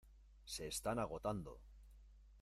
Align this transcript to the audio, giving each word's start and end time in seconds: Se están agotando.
Se 0.53 0.67
están 0.67 0.97
agotando. 0.97 1.59